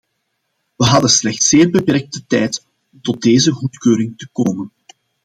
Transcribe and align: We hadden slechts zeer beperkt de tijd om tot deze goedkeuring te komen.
We 0.75 0.85
hadden 0.85 1.09
slechts 1.09 1.49
zeer 1.49 1.69
beperkt 1.69 2.13
de 2.13 2.25
tijd 2.25 2.65
om 2.91 3.01
tot 3.01 3.21
deze 3.21 3.51
goedkeuring 3.51 4.17
te 4.17 4.29
komen. 4.31 4.71